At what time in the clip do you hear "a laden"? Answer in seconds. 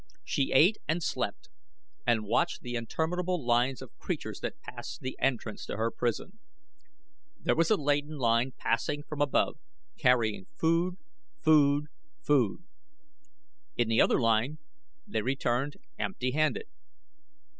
7.69-8.17